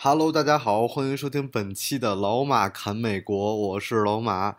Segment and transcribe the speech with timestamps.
[0.00, 4.56] Hello，大家好，欢迎收听本期的老马侃美国，我是老马。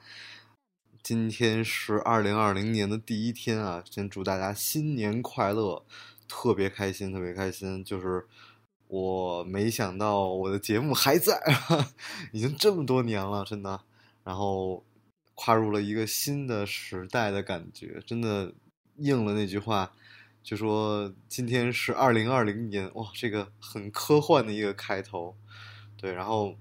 [1.02, 5.85] 今天是二零二零年的第一天啊，先祝大家新年快乐，
[6.27, 7.81] 特别开心，特别开心。
[7.85, 8.27] 就是
[8.89, 11.41] 我没想到我的节目还在，
[12.33, 13.80] 已经这么多年了，真的。
[14.25, 14.83] 然后
[15.35, 18.53] 跨入了一个新的时代的感觉，真的
[18.97, 19.94] 应了那句话。
[20.41, 25.35] 就说今天是二零二零年，哇，这个很科幻的一个开头，
[25.95, 26.55] 对，然后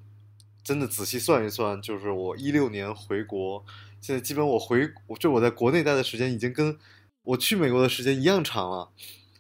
[0.63, 3.65] 真的仔细算一算，就是我一六年回国，
[4.01, 6.77] 现在基本我回，就我在国内待的时间已经跟
[7.23, 8.91] 我去美国的时间一样长了，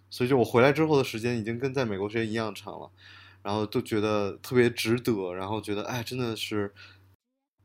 [0.09, 2.91] 所以就我回来之后的时间已经跟在美国时间一样长了，
[3.43, 6.73] 然后都觉得特别值得，然后觉得哎，真的是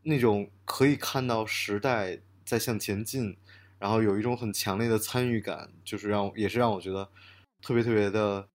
[0.02, 3.38] 那种可以看到时代在向前进。
[3.84, 7.09] 然后有一种很强烈的参与感，就是让也是让我觉得
[7.62, 8.48] 特别特别的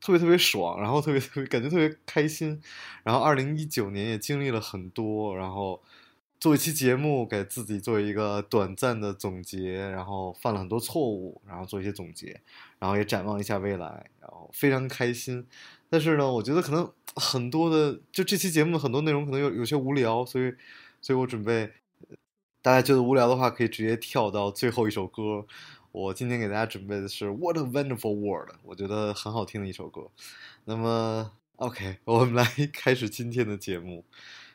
[0.00, 2.60] 特别特别爽，然后特别特别感觉特别开心。
[3.04, 5.80] 然后二零一九年也经历了很多，然后
[6.40, 12.40] 做一期节目给自己做一个短暂的总结，然后犯了很多错误，然后做一些总结，
[12.80, 15.46] 然后也展望一下未来，然后非常开心。
[15.88, 20.52] 但是呢，我觉得可能很多的就这期节目的很多内容可能有有些无聊，所以
[21.00, 21.70] 所以我准备。
[22.68, 25.46] 大家觉得无聊的话，可以直接跳到最后一首歌。
[25.90, 30.10] 我今天给大家准备的是《What a Wonderful World》，我觉得很好听的一首歌。
[30.66, 34.04] 那么，OK， 我们来开始今天的节目。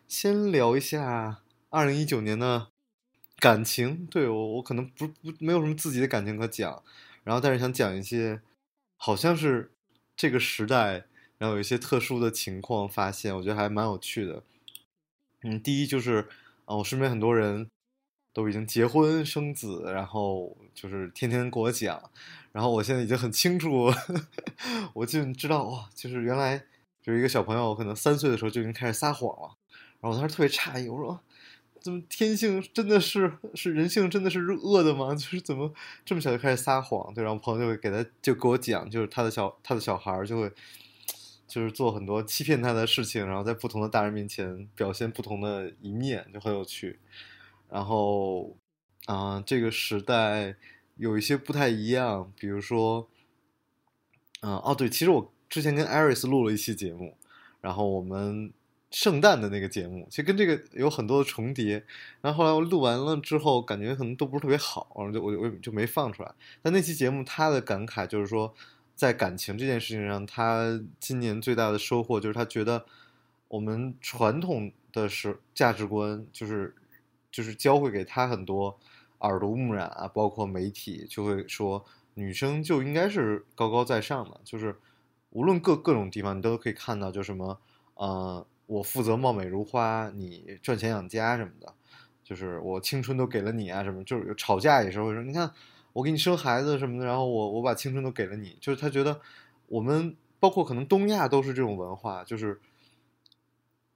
[0.08, 1.40] 先聊一下
[1.72, 2.68] 二零一九年的
[3.40, 4.06] 感情。
[4.06, 6.84] 对我，我可能不不没有什么自己的感情可讲，
[7.24, 8.40] 然后但是想讲一些，
[8.96, 9.72] 好像是
[10.16, 11.06] 这个时代，
[11.40, 14.44] 然后有一些特殊的情况发现，我觉得还蛮有趣的。
[15.42, 16.28] 嗯，第一就是
[16.66, 17.68] 啊，我身边很多人。
[18.34, 22.10] 都已经结婚生子，然后就是天天给我讲，
[22.52, 23.94] 然后我现在已经很清楚，
[24.94, 26.58] 我就知道哇，就是原来
[27.02, 29.56] 就是一个小朋友，可能三岁的时候就已经开始撒谎了，
[30.02, 31.20] 然后我当时特别诧异，我说
[31.80, 35.14] 怎么天性真的是是人性真的是恶的吗？
[35.16, 35.72] 就是怎么
[36.06, 37.14] 这么小就开始撒谎？
[37.14, 40.52] 对，然后朋友就会给他就给我讲，就是他的小他的小孩就会
[41.46, 47.00] 就是做很多欺骗他的事情，然后在不同的大人面前表现不同的一面，就很有趣。
[47.74, 48.56] 然后，
[49.08, 50.56] 啊，这个时代
[50.96, 53.10] 有一些不太一样，比如说，
[54.44, 57.18] 嗯，哦，对，其实我之前跟艾瑞斯录了一期节目，
[57.62, 58.54] 然后我们
[58.92, 61.84] 圣诞的那个节目，其实跟这个有很多的重叠。
[62.22, 66.32] 然后后来我录完了之后，感觉可能都不是特别好，然后就我我就没放出来。
[66.62, 68.54] 但那期节目他的感慨就是说，
[68.94, 72.86] 在感情这件事情上，他今年最大的收获就是他觉得
[73.48, 76.76] 我们传统的是价值观就是。
[77.34, 78.80] 就是教会给他很多
[79.22, 81.84] 耳濡目染啊，包括媒体就会说
[82.14, 84.76] 女生就应该是高高在上的，就是
[85.32, 87.60] 无论各各种地方你都可以看到，就什么
[87.96, 91.74] 呃，我负责貌美如花，你赚钱养家什么的，
[92.24, 95.52] 就是我青春都给了你啊什么，就是吵架也是会说，你看
[95.94, 99.20] 我给你生孩子什么的，然后我我把青春都给了你，就是他觉得
[99.68, 102.62] 我们包括可能东亚都是这种文化，就是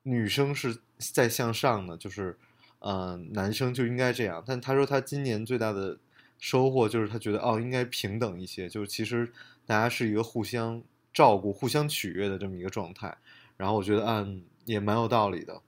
[0.02, 2.36] 女生是在向上的，就是。
[2.80, 4.44] 嗯，男生就应该这样。
[4.46, 5.98] 但他说他今年最大的
[6.38, 9.32] 收获就是他觉得哦，应该平等一些，就是其实
[9.66, 13.18] 大家是一个互相照顾、互相取悦的这么一个状态。
[13.58, 15.62] 然后我觉得嗯，也蛮有道理的。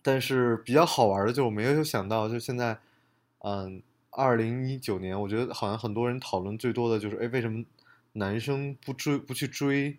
[0.00, 2.78] 但是比较好玩的就是我没有想到，就现在
[3.40, 7.62] 嗯，二零一九年，我觉得好像很多人讨论最多的就是哎，为什么
[8.14, 9.98] 男生不追、不去追、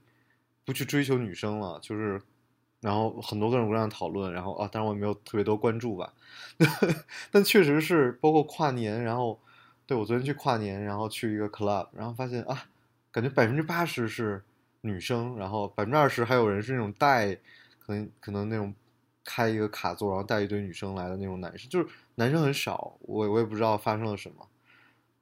[0.66, 1.80] 不去追求女生了？
[1.82, 2.22] 就是。
[2.82, 6.14] 然后很多各种各样的讨论，然后啊，当然我也没有特别多关注吧，
[7.30, 9.38] 但确实是包括跨年，然后
[9.86, 12.66] 对我昨天去跨年，然后去一个 club，然后发现啊，
[13.12, 14.42] 感觉百分之八十是
[14.82, 17.36] 女生，然后百分之二十还有人是那种带，
[17.80, 18.74] 可能可能那种
[19.26, 24.48] 开一个卡座，然后带一堆女生来的那种男生，就是男生很少，我我也不知道发生了什么，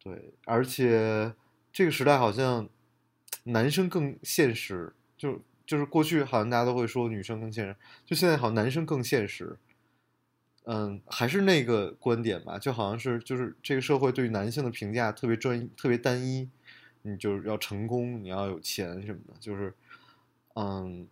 [0.04, 1.34] 对，而且
[1.74, 2.70] 这个时代好像
[3.46, 5.42] 男生更现实，就。
[5.68, 7.76] 就是过去好像大家都会说女生更现实，
[8.06, 9.58] 就现在好像男生更现实。
[10.70, 16.50] 嗯，还是那个观点吧，就好像是就是这个社会对于男性的评价特别专特别单一，
[17.04, 19.74] 你就是要成功，你要有钱什么的，就是
[20.56, 21.08] 嗯，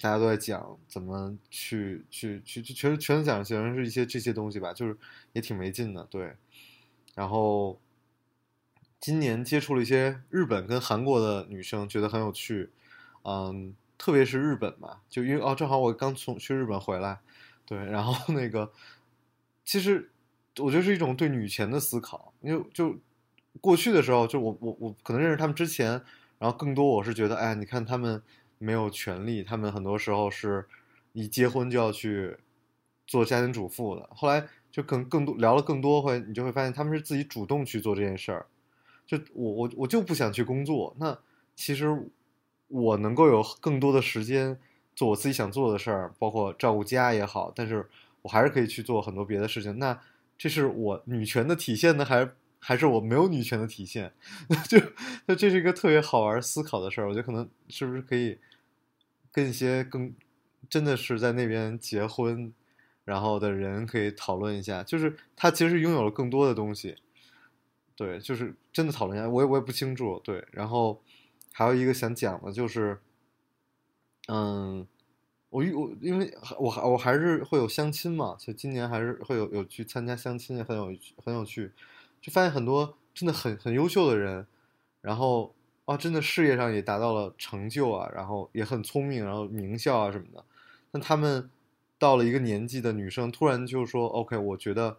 [0.00, 4.96] 大家都在讲怎么去去去去，全全讲全是一些这些东西吧，就是
[5.32, 6.34] 也挺没劲的，对。
[7.16, 7.80] 然后
[9.00, 12.70] 今年接触了一些日本跟韩国的女生，觉得很有趣，
[13.26, 17.18] 嗯，特别是日本嘛，就因为哦，正好我刚从去日本回来，
[17.64, 18.70] 对，然后那个
[19.64, 20.10] 其实
[20.58, 22.96] 我觉得是一种对女权的思考，因为就
[23.60, 25.90] 过去的时候，就我我我可能认识他们之前，
[26.38, 28.22] 然后更多我是觉得，哎，你看他们
[28.58, 30.66] 没有权利，他们很多时候是
[31.12, 32.36] 一结婚就要去
[33.06, 34.46] 做家庭主妇的，后来。
[34.72, 38.44] 就更更多聊了更多会，你就会发现他们是自己主动去做这件事儿。
[39.06, 41.18] 就我我我就不想去工作，那
[41.54, 41.86] 其实
[42.68, 44.58] 我能够有更多的时间
[44.94, 47.88] 做我自己想做的事儿，包括照顾家也好，但是
[48.22, 49.78] 我还是可以去做很多别的事情。
[49.78, 50.00] 那
[50.38, 52.28] 这是我女权的体现呢，还
[52.58, 54.12] 还是我没有女权的体现？
[54.68, 54.78] 就
[55.26, 57.08] 那这是一个特别好玩思考的事儿。
[57.08, 58.38] 我觉得可能是不是可以
[59.32, 60.14] 跟一些更
[60.68, 62.52] 真的是在那边结婚。
[63.04, 66.96] 然后的人可以讨论一下，就是他其实拥有了更多的东西，
[67.94, 70.44] 对，就是真的讨论一下，我也我也不清楚，对。
[70.50, 71.00] 然后
[71.56, 72.98] 还有一个想讲的，就是，
[74.28, 74.86] 嗯，
[75.48, 80.94] 我我因为我还我还是会有相亲嘛，就今年还是会有有去参加相亲，也很有
[81.24, 81.72] 很有趣，
[82.20, 84.46] 就发现很多真的很很优秀的人，
[85.00, 85.54] 然后
[85.86, 90.44] 啊，真的事业上也达到了成就啊，然后也很聪明，然后名校啊什么的，
[90.92, 91.48] 但他们。
[91.98, 94.98] 到了一个年纪的女生，突然就说：“OK，我觉得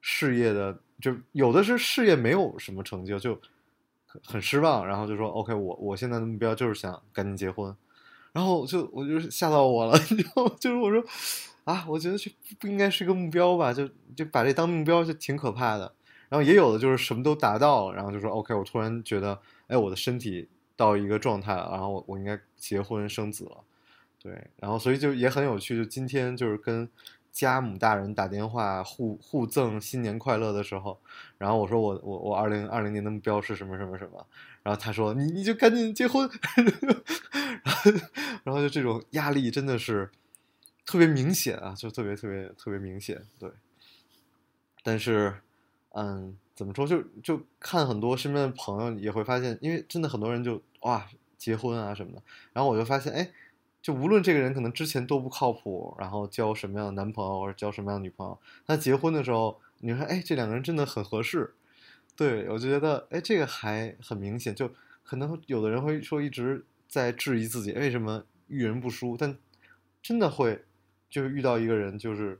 [0.00, 3.36] 事业的就有的是事业没有什么成就，就
[4.24, 4.86] 很失望。
[4.86, 7.74] 然后就说：‘OK，我我现在的目标就是想赶紧结婚。’
[8.32, 10.48] 然后就我就吓到我了， 你知道？
[10.58, 11.04] 就是我说
[11.64, 13.72] 啊，我觉得这不应该是个目标吧？
[13.72, 15.92] 就就把这当目标就挺可怕的。
[16.28, 23.58] 然后也有的就是什么都达到了，然后就说：‘OK，我突然觉得，哎，我的身体到一个状态了，然后我我应该结婚生子了。’
[24.18, 26.88] 对，然后所以就也很有趣，就今天就是跟
[27.32, 31.00] 家母大人打电话互互赠新年快乐的时候，
[31.38, 34.26] 然后我说我我我二零二零年的目标是什么什么什么，
[34.62, 36.28] 然后他说你你就赶紧结婚，
[37.64, 37.90] 然后
[38.44, 40.10] 然后就这种压力真的是
[40.84, 43.50] 特别明显啊，就特别特别特别明显，对。
[44.82, 45.34] 但是，
[45.94, 51.08] 嗯，怎么说就就看很多身边的朋友也会发现，因为真的很多人就哇
[51.38, 53.30] 结婚啊什么的，然后我就发现哎。
[53.82, 61.52] 就无论这个人可能之前多不靠谱，然后交什么样的男朋友或者交什么样的女朋友，他结婚的时候，你说哎，这两个人真的很合适，
[62.14, 64.54] 对我就觉得哎，这个还很明显。
[64.54, 64.70] 就
[65.02, 69.36] 可能有的人会说一直在质疑自己为什么遇人不淑，但
[70.00, 70.62] 真的会
[71.10, 72.38] 就是遇到一个人，就是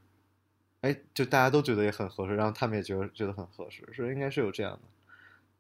[0.83, 4.81] 哎，就大家都觉得也很合适，然后他们也觉得觉得很合适，是应该是有这样的。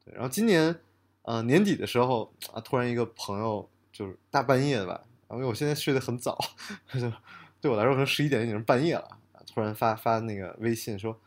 [0.05, 0.76] 对，然后今年
[1.23, 5.02] 呃年底的时候啊，突然一个朋友就是大半夜的吧。
[5.32, 6.38] 因为我现在睡得很早，
[6.93, 7.12] 就
[7.61, 9.19] 对我来说可能十一点已经半夜了。
[9.55, 11.20] 突然发发那个微信说：“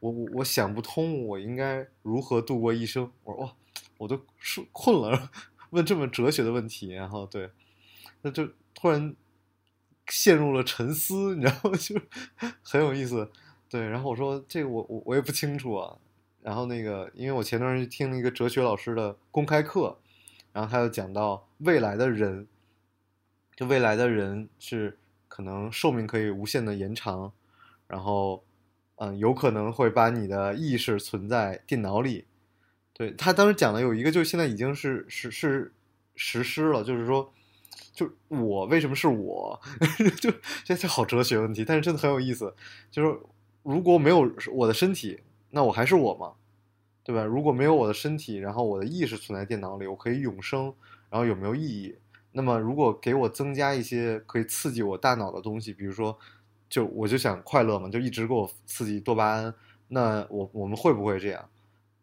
[0.00, 3.52] 我我我想不通，我应该如何度过一生？”我说：“哇，
[3.98, 5.30] 我都睡困了，
[5.70, 7.50] 问这么哲学的问题。”然后对，
[8.22, 9.14] 那就突然
[10.08, 11.76] 陷入了沉思，你知道吗？
[11.78, 12.00] 就
[12.62, 13.30] 很有意思。
[13.68, 15.96] 对，然后我说：“这个我我我也不清楚啊。”
[16.42, 19.98] 然后那个，因为我前段时间听了一个哲学老师的公开课，
[20.52, 22.48] 然后他就讲到未来的人。
[23.60, 24.96] 就未来的人是
[25.28, 27.30] 可能寿命可以无限的延长，
[27.86, 28.42] 然后，
[28.96, 32.24] 嗯，有可能会把你的意识存在电脑里。
[32.94, 35.74] 对他当时讲的有一个，就现在已经是是是
[36.16, 37.30] 实施了，就是说，
[37.92, 39.60] 就我为什么是我，
[40.18, 40.32] 就
[40.64, 42.54] 这这好哲学问题，但是真的很有意思。
[42.90, 43.14] 就是
[43.62, 44.20] 如果没有
[44.54, 45.20] 我的身体，
[45.50, 46.32] 那我还是我吗？
[47.04, 47.24] 对吧？
[47.24, 50.72] 如果没有我的身体，然后我的意识存在电脑里，我可以永生，
[51.10, 51.94] 然后有没有意义？
[52.32, 56.16] 那么，如果给我增加一些可以刺激我大脑的东西，比如说，
[56.68, 59.52] 就我就想快乐嘛，就一直给我刺激多巴胺。
[59.88, 61.48] 那我我们会不会这样？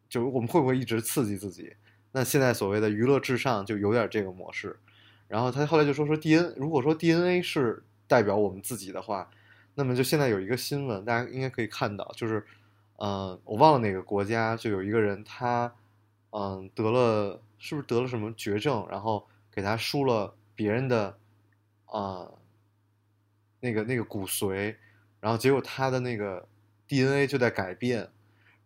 [0.10, 1.74] 就我们会不会一直刺激自己？
[2.12, 4.78] 那现在所谓的娱乐至上就有点这个模式。
[5.30, 9.30] 然后他后来就说说 D N，如果说 D N A 是代表我们自己的话，
[9.76, 12.46] 那么就现在有一个新闻，大家应该可以看到，就是，
[12.98, 15.74] 嗯，我忘了哪个国家就有一个人，他，
[16.32, 19.26] 嗯，得了是不是得了什么绝症，然后。
[19.58, 21.18] 给他输了别人的，
[21.88, 22.30] 啊，
[23.60, 24.76] 那个那个骨髓，
[25.20, 26.48] 然后结果他的那个
[26.88, 28.08] DNA 就在改变，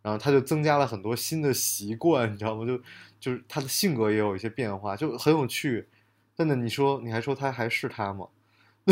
[0.02, 2.66] 然后他就增加了很多新的习惯，你知道吗？
[2.66, 2.78] 就
[3.22, 5.88] 就是他的性格也有一些变化，就很有趣。
[6.36, 8.28] 真的，你说你还说他还是他吗？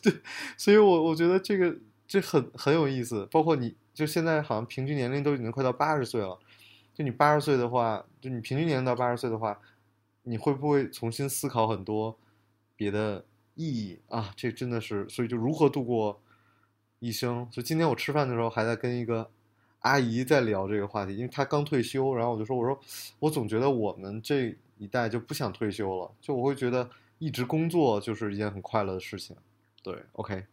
[0.00, 0.20] 对，
[0.56, 3.26] 所以我我觉得这个这很很有意思。
[3.32, 6.38] 包括你就现在好像平均年龄都已经快到八十岁了，
[6.94, 9.60] 就你八十岁的话，就你平均年龄到八十岁的话。
[10.22, 12.18] 你会不会重新思考很多
[12.76, 16.20] 别的意义啊，这真的是，所以就如何度过
[16.98, 17.48] 一生。
[17.50, 19.30] 就今天我吃饭的时候还在跟一个
[19.80, 22.78] 阿姨在聊这个话题，因为她刚退休，然后我就说，我说
[23.20, 29.36] 我总觉得我们这一代就不想退休了，就我会觉得一直工作就是一件很快乐的事情。
[29.82, 30.44] 对，OK，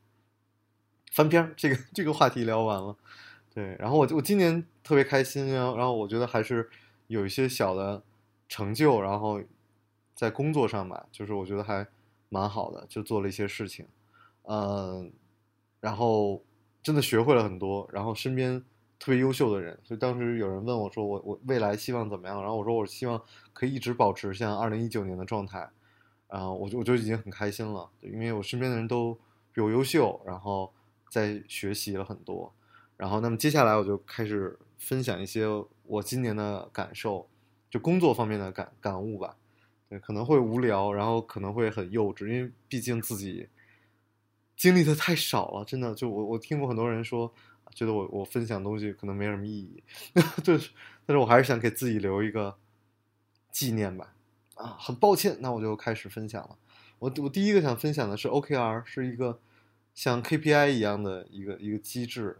[1.12, 2.95] 翻篇，这个这个话题聊完了。
[3.53, 6.69] 对，然后我我今年特别开心，然后然后我觉得还是
[7.07, 8.03] 有一些小的
[8.48, 9.41] 成就，然后
[10.15, 11.86] 在工作上吧，就是我觉得还
[12.29, 13.86] 蛮好的，就做了一些事情，
[14.43, 15.12] 嗯，
[15.79, 16.41] 然后
[16.81, 18.63] 真的学会了很多，然后身边
[18.98, 23.22] 特别优秀的人，所以当时有人问我说我我未来希望怎么样，然后我说我希望
[23.53, 25.69] 可以一直保持像二零一九年的状态，
[26.29, 29.17] 然后我就我就已经很开心了，因为我身边的人都
[29.51, 30.74] 比我优秀，然后
[31.10, 32.53] 在学习了很多。
[32.98, 35.45] 然后，那么接下来我就开始分享一些
[35.84, 37.27] 我今年的感受，
[37.69, 39.36] 就工作方面的感感悟吧。
[39.89, 43.48] 对，可能会无聊，然后可能会很幼稚，因为毕竟自己
[44.56, 45.63] 经历的太少了。
[45.65, 47.32] 真的，就我我听过很多人说，
[47.74, 49.84] 觉得我我分享东西可能没什么意义，
[50.44, 50.72] 就是，
[51.06, 52.56] 但是我还是想给自己留一个
[53.51, 54.13] 纪念吧。
[54.56, 56.58] 啊，很抱歉，那我就开始分享了。
[56.98, 59.38] 我我第一个想分享的是 OKR，是一个
[59.94, 62.38] 像 KPI 一样的一个一个机制。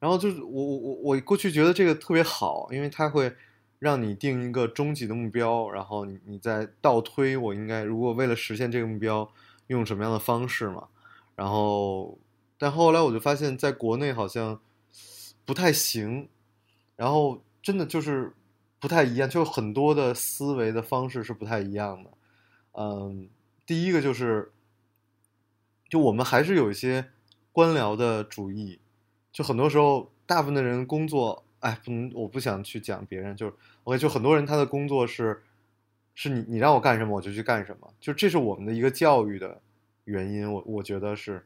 [0.00, 3.34] 然后就是我我我我过去觉得这个特别好，因为它会
[3.78, 9.30] 让你定一个终极的目标，然后你你再倒推我应该如果为了实现这个目标
[9.66, 10.88] 用什么样的方式嘛。
[11.36, 12.18] 然后
[12.56, 14.60] 但后来我就发现，在国内好像
[15.44, 16.28] 不太行，
[16.96, 18.32] 然后真的就是
[18.78, 22.10] 不太一样，就很多的思维的方式是不太一样的。
[22.72, 23.28] 嗯，
[23.66, 24.52] 第一个就是，
[25.88, 27.10] 就我们还是有一些
[27.52, 28.80] 官僚的主义。
[29.32, 33.54] 就很多时候，大部分的人工作，哎，不能，我不想去讲别人，就是
[33.84, 35.42] ，OK，就很多人他的工作是，
[36.14, 39.62] 是你你让我干什么我就去干什么，就这是我们的一个教育的
[40.04, 41.42] 原因，我我觉得是，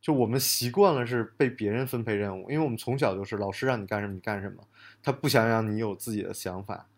[0.00, 4.66] 就我们习惯了是被别人分配任务，因为我们从小就是老师让你干什么你干什么，
[5.02, 6.88] 他不想让你有自己的想法，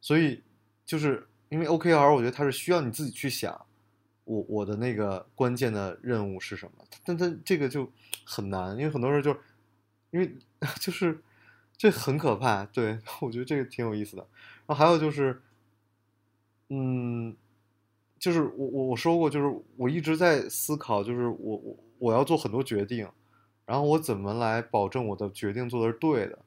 [0.00, 0.42] 所以
[0.86, 3.66] 就是因为 OKR，我觉得它是需要你自己去想，
[4.24, 7.92] 我我的那个关键的任务是什么，但他这个就
[8.24, 9.36] 很难，因为很多人就。
[10.10, 10.34] 因为
[10.80, 11.20] 就是
[11.78, 14.26] 这很可怕，对 我觉得这个挺有意思的。
[14.66, 15.40] 然后还有就是，
[16.68, 17.34] 嗯，
[18.18, 23.08] 就是我我我说过，就是我一直在思考，就是我我我要做很多决定，
[23.64, 26.38] 然后我怎么来保证我的决定做的是对的？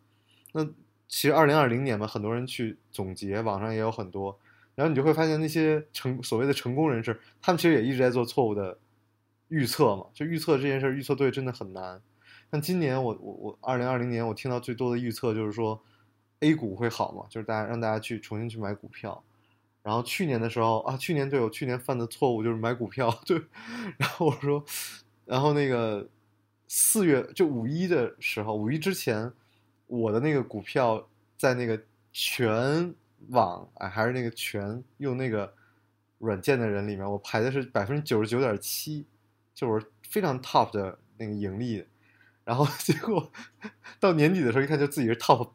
[0.52, 0.66] 那
[1.08, 4.38] 其实二零二零年嘛，很多人去总结，网上也有很多，
[4.76, 8.78] 然后你就会发现那些成所谓的成功人士，他们其实也一直在做错误的
[9.48, 10.08] 预测嘛。
[10.14, 12.02] 就预测这件事，预测对真的很难。
[12.51, 15.81] 但今年我我我二零二零年我听到最多的预测就是说
[16.41, 19.24] ，A 股会好嘛，就是大家让大家去重新去买股票。
[19.81, 23.41] 然后去年的时候啊，去年对我去年犯的错误就是买股票， 对。
[23.98, 24.63] 然后我说，
[25.25, 26.10] 然后那个
[26.67, 29.31] 四月就五一的时候，五一之前，
[29.88, 31.81] 我的那个股票在那个
[32.12, 32.93] 全
[33.29, 35.51] 网哎还是那个全用那个
[36.17, 39.05] 软件的人里面，我排的是百分之九十九点七，
[39.55, 41.86] 就是非常 top 的那个盈利。
[42.43, 43.31] 然后 结果
[44.00, 45.50] 到年底的时候一看，就自己是 top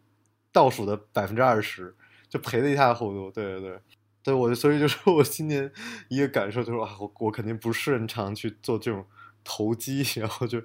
[0.52, 1.94] 倒数的百分之二十，
[2.28, 3.30] 就赔的一塌糊涂。
[3.30, 3.80] 对对对，
[4.22, 5.70] 对我所以就是我今年
[6.08, 9.04] 一个感受就是啊，我我肯定不擅长去做这种
[9.44, 10.62] 投机，然后就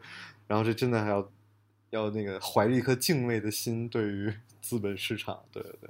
[0.47, 1.31] 然后这真的还要
[1.89, 5.43] 要那个怀着一颗敬畏的心对于资本市场。
[5.51, 5.89] 对对对，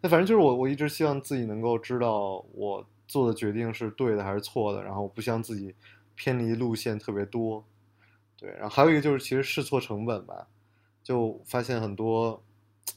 [0.00, 5.74] 那反正就是我我一直希望自己能够知道我做的决定是对的还是错的，然后不希望自己
[6.14, 7.64] 偏离路线特别多。
[8.38, 10.46] 对，然后还有一个就是其实试错成本吧，
[11.02, 12.42] 就发现很多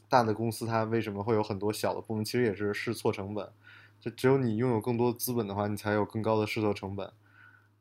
[0.06, 3.50] 大的公司它为什么会有很多小的部门，其实也是试错成本。
[3.98, 7.10] 就只有你拥有更多资本的话，你才有更高的试错成本。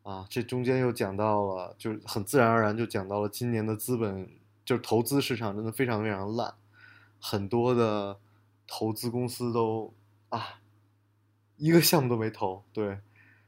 [0.04, 4.30] 啊，这中间又讲到了，就是很自然而然就讲到了今年的资本，
[4.64, 6.54] 就是投资市场真的非常非常烂，
[7.20, 8.18] 很多的
[8.68, 9.94] 投资公司都
[10.30, 10.62] 啊
[11.58, 13.00] 一个项目都没投，对，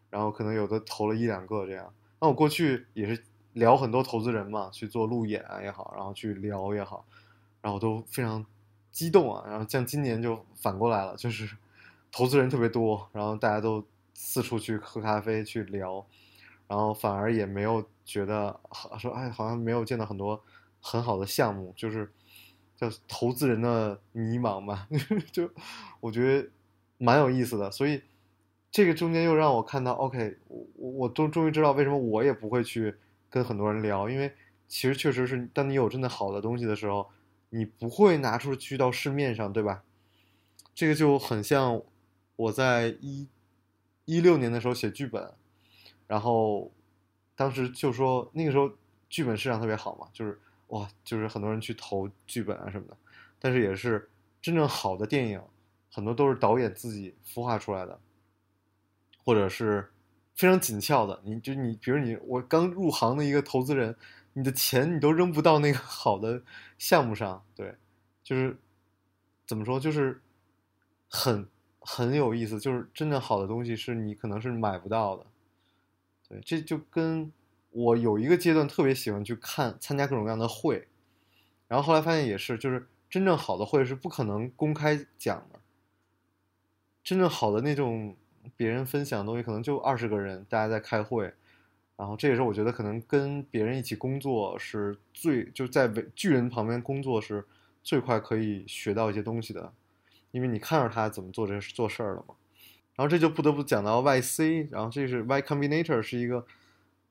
[0.10, 1.94] 然后可能有的投了一两个这样。
[2.20, 3.24] 那我过去也是。
[3.54, 7.06] 聊很多投资人嘛，去做路演也好，然后去聊也好，
[7.62, 8.46] 然后都非常
[8.92, 9.44] 激动啊。
[9.46, 11.58] 然后像今年就反过来了，就是
[12.12, 16.06] 投资人特别多，然后大家都四处去喝咖啡去聊，
[16.68, 18.58] 然后反而也没有觉得
[18.98, 20.42] 说哎，好像没有见到很多
[20.80, 22.10] 很好的项目，就是
[22.78, 24.88] 叫投资人的迷茫嘛，
[25.34, 25.50] 就
[26.00, 26.50] 我觉得
[26.98, 27.70] 蛮有意思的。
[27.70, 28.02] 所以
[28.72, 32.96] 这个中间又让我看到，OK，我我终终于知道为什么我也不会去。
[33.32, 34.32] 跟很多人聊，因为
[34.68, 37.10] 其实确实是，当你有真的好的东西的时候，
[37.50, 39.84] 你不会拿出去到市面上，对吧？
[40.76, 41.82] 这个就很像
[42.36, 43.28] 我在一
[44.06, 45.34] 一六年的时候写剧本，
[46.08, 46.72] 然后
[47.36, 48.72] 当时就说那个时候
[49.10, 52.98] 剧本市场特别好嘛，就是哇，就是很多人去投剧本啊什么的，
[53.40, 54.10] 但是也是
[54.42, 55.42] 真正好的电影，
[55.92, 58.00] 很多都是导演自己孵化出来的，
[59.24, 59.92] 或者是
[60.36, 61.20] 非常紧俏的。
[61.24, 63.96] 你就你，比如你我刚入行的一个投资人，
[64.34, 66.42] 你的钱你都扔不到那个好的
[66.78, 67.76] 项目上，对，
[68.24, 68.58] 就是
[69.46, 70.22] 怎么说，就是
[71.08, 71.48] 很
[71.80, 75.26] 很有意思，就是真正好的东西是你可能是买不到的。
[76.30, 77.32] 对，这就跟
[77.72, 80.88] 我有一个阶段特别喜欢去看参加各种各样的会，
[81.68, 85.60] 然后后来发现也是，就是真正好的会是不可能公开讲的。
[87.04, 88.16] 真正好的那种
[88.56, 91.34] 别人分享的东西，可能就二十个人，大家在开会，
[91.98, 97.46] 然后这也是我觉得可能跟别人一起工作是最就在巨人旁边工作是
[97.84, 99.74] 最快可以学到一些东西的，
[100.32, 102.36] 因为你看着他怎么做这做事儿了嘛。
[102.96, 106.46] 然后这就不得不讲到 YC，然后这是 Y Combinator 是一个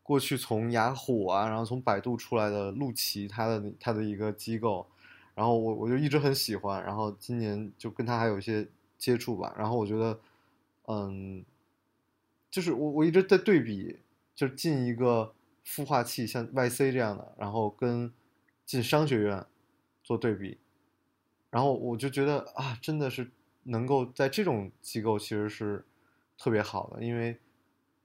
[0.02, 4.86] 过去从雅虎啊，然后从百度出来的陆琪他的他的一个机构，
[5.34, 8.68] 然后我我就一直很喜欢，然后今年就跟他还有一些
[8.98, 10.20] 接触吧，然后我觉得，
[10.86, 11.44] 嗯，
[12.50, 14.00] 就是我我一直在对比，
[14.34, 15.34] 就是进一个
[15.64, 18.12] 孵化器像 YC 这样的，然后跟
[18.64, 19.46] 进商学院
[20.02, 20.58] 做对比，
[21.50, 23.30] 然后我就觉得啊，真的是。
[23.64, 25.84] 能够在这种机构其实是
[26.38, 27.38] 特别好的，因为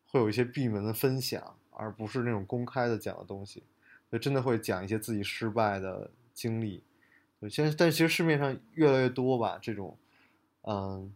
[0.06, 3.64] 会有一些闭门的分享，而不是那种公开的讲的东西，
[4.12, 6.84] 就真的会讲一些自己失败的经历。
[7.50, 9.98] 现在但其实市面上越来越多吧，这种
[10.64, 11.12] 嗯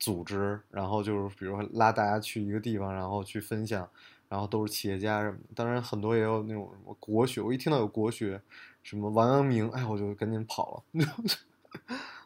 [0.00, 3.88] 组织，然后就是比如拉大家去一个地方，然后去分享，
[4.28, 8.40] 然后都是企业家什么，当然很多也有那种什么国学，我一听到有国学，
[8.82, 11.04] 什么王阳明，哎，我就赶紧跑了。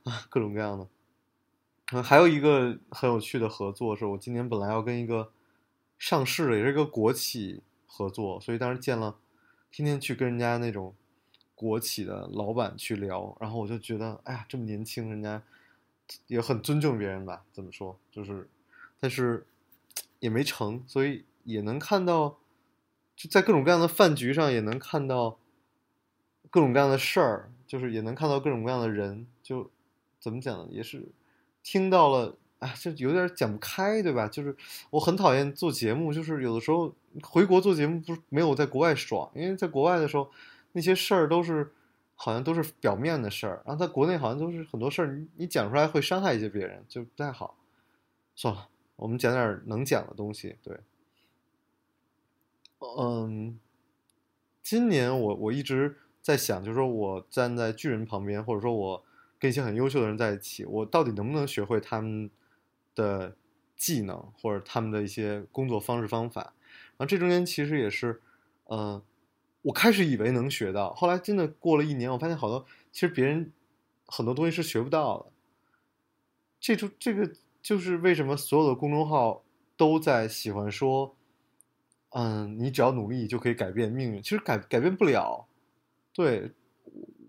[0.05, 2.03] 啊， 各种各样的。
[2.03, 5.33] 还有一个很有趣的合作，是我今年本来要跟一个
[5.99, 9.17] 上市的，也是一个国企合作，所以当时见了，
[9.71, 10.95] 天天去跟人家那种
[11.55, 15.43] 国企的老板去聊，然后我就觉得，哎呀，这么年轻，人家
[16.27, 17.45] 也很尊重别人吧？
[17.53, 17.99] 怎么说？
[18.11, 18.49] 就是，
[19.01, 19.47] 但是
[20.19, 22.39] 也没成，所以也能看到，
[23.15, 25.39] 就在各种各样的饭局上，也能看到
[26.51, 29.71] 各种各样的事儿，就是也能看到各种各样的人，就。
[30.21, 30.67] 怎么讲呢？
[30.71, 31.07] 也是
[31.63, 34.27] 听到了，啊，就有点讲不开，对吧？
[34.27, 34.57] 就是
[34.89, 40.31] 我很讨厌做节目，就是有的时候回国做节目不是没有在国外爽，因为在国外的时候
[40.73, 41.75] 那些事儿都是
[42.15, 47.57] 好像都是表面的事儿，然后在国内好像都是很多事儿，你你讲出来会伤害一些别人，就不太好。
[48.35, 50.57] 算了，我们讲点能讲的东西。
[50.63, 50.79] 对，
[52.99, 53.59] 嗯，
[54.63, 59.05] 今年我我一直在想，就是说我站在巨人旁边，或者说我。
[59.37, 62.31] 跟一些很优秀的人在一起，我到底能不能学会他们
[62.95, 63.37] 的
[63.77, 66.55] 技能或者他们的一些工作方式方法？
[66.97, 68.23] 然后这中间其实也是，
[68.71, 69.03] 嗯，
[69.65, 73.53] 我开始以为能学到，后来真的过了一年，我发现好多其实别人
[74.07, 75.27] 很多东西是学不到的。
[76.61, 79.43] 这就这个就是为什么所有的公众号
[79.77, 81.17] 都在喜欢说，
[82.11, 85.47] 嗯，你只要努力就可以改变命运，其实改改变不了，
[86.13, 86.53] 对。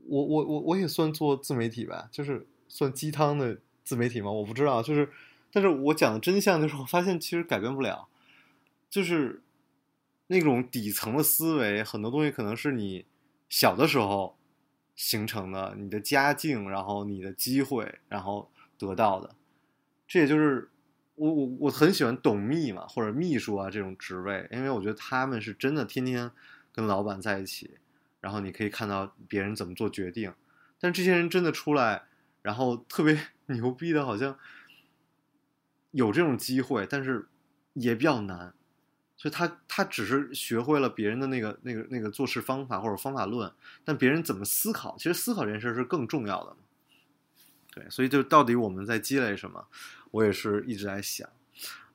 [0.07, 4.29] 我我我我也算做自媒体吧，就是算鸡汤的自媒体吗？
[4.31, 5.09] 我不知道，就是，
[5.51, 8.07] 但是我讲的真相就是，我发现其实改变不了，
[8.87, 9.41] 就是
[10.27, 13.05] 那种底层的思维，很多东西可能是你
[13.49, 14.37] 小的时候
[14.95, 19.35] 形成的，你的家境，然后你的机会，然后得到的。
[20.07, 20.69] 这也就是
[21.15, 26.31] 我我我很喜欢董秘嘛，或者秘书啊这种职位，因为我觉得他们是真的天天
[26.71, 27.77] 跟老板在一起。
[28.21, 30.33] 然后你可以看到别人怎么做决定，
[30.79, 32.05] 但这些人真的出来，
[32.41, 33.15] 然后特别
[33.53, 34.35] 牛逼的，好像
[35.91, 37.27] 有这种机会，但是
[37.73, 38.55] 也比较难。
[39.17, 43.51] 所以他他只是学会了别人的那个那个那个做事方法或者方法论，
[43.83, 46.55] 但别人怎么思考，其实思考这件事是更重要的。
[47.71, 49.67] 对，所以就到底我们在积累什么，
[50.11, 51.27] 我也是一直在想。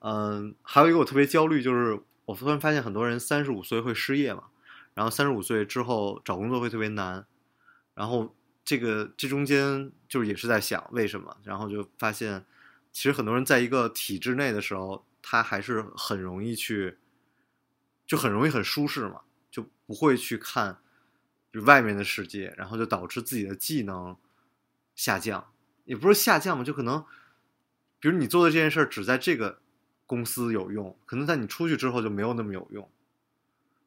[0.00, 4.44] 嗯，还有一个我特别焦虑，就是我突然发现很多人三十五岁会失业嘛。
[4.92, 7.24] 然后三十五岁之后找工作会特别难，
[7.94, 12.44] 然后这个这中间就是也是在想为什么，然后就发现，
[12.92, 16.98] 其实很多人在一个体制内的时候，他还是很容易去，
[18.10, 19.20] 就很容易很舒适嘛，
[19.52, 20.78] 就不会去看
[21.52, 24.16] 就外面的世界，然后就导致自己的技能
[24.96, 25.52] 下降，
[25.84, 27.04] 也不是下降嘛，就可能，
[28.00, 29.60] 比如你做的这件事儿只在这个
[30.06, 32.90] 公司有用，可能在你出去之后就没有那么有用，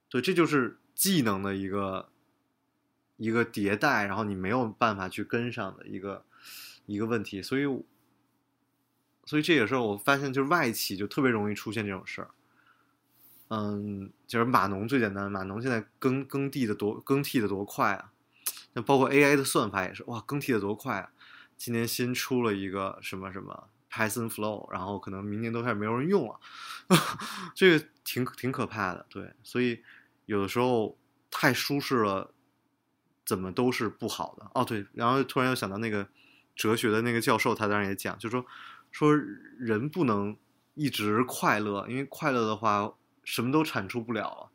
[0.08, 0.78] 对，这就是。
[0.96, 2.08] 技能的一个
[3.18, 6.24] 一个迭代，然后你没有办法去跟上的一个
[6.86, 7.64] 一个问题，所以
[9.26, 12.30] 所以这也是我发现，就是外企就特别容易出现这种事儿。
[13.56, 18.12] 嗯，就是码农最简单，码农现在耕耕地的多更替的多快啊！
[18.74, 21.12] 那包括 AI 的算法也是，哇，更替的多快啊！
[21.56, 26.40] 今年新出了一个什么什么 Python Flow，然后可能明年都开始没有人用了，
[27.54, 29.06] 这个挺挺可怕的。
[29.08, 29.84] 对，所以
[30.26, 30.98] 有的时候
[31.30, 32.34] 太舒适了，
[33.24, 34.50] 怎么都是不好的。
[34.56, 36.08] 哦，对，然后突然又想到那个
[36.56, 38.44] 哲学的那个教授，他当然也讲，就说
[38.92, 40.36] 说人不能
[40.74, 44.50] 一直快乐，因为快乐的话什么都产出不了了。